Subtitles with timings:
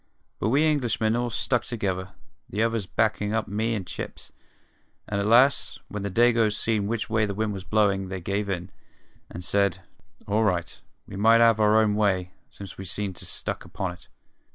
[0.39, 2.13] But we Englishmen all stuck together,
[2.49, 4.31] the others backin' up me and Chips;
[5.07, 8.49] and at last, when the Dagoes seen which way the wind was blowin', they give
[8.49, 8.71] in,
[9.29, 9.83] and said,
[10.27, 14.07] all right, we might 'ave our own way, since we seemed so stuck upon it.